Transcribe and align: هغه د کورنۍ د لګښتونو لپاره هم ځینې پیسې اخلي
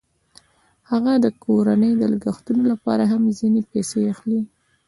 هغه 0.89 1.13
د 1.23 1.27
کورنۍ 1.43 1.91
د 1.97 2.03
لګښتونو 2.13 2.63
لپاره 2.71 3.03
هم 3.11 3.23
ځینې 3.39 3.61
پیسې 3.71 3.99
اخلي 4.13 4.41